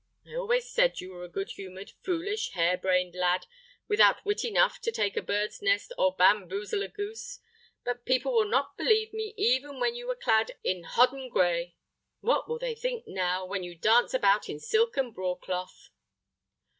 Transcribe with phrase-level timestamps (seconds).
[0.25, 3.45] I always said you were a good humored, foolish, hair brained lad,
[3.87, 7.39] without wit enough to take a bird's nest or bamboozle a goose;
[7.85, 11.75] but people would not believe me, even when you were clad in hodden gray.
[12.19, 15.91] What will they think now, when you dance about in silk and broadcloth?"